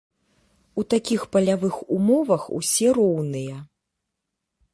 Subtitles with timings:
[0.81, 3.55] У такіх палявых умовах ўсе роўныя.